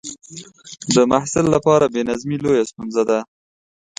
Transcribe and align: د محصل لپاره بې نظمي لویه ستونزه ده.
د 0.95 0.95
محصل 1.11 1.45
لپاره 1.55 1.85
بې 1.93 2.01
نظمي 2.09 2.37
لویه 2.43 2.63
ستونزه 2.71 3.03
ده. 3.09 3.19